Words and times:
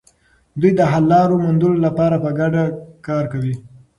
دوی 0.59 0.71
د 0.77 0.81
حل 0.91 1.03
لارو 1.13 1.35
موندلو 1.43 1.77
لپاره 1.87 2.15
په 2.23 2.29
ګډه 2.39 2.63
کار 3.07 3.23
کوي. 3.33 3.55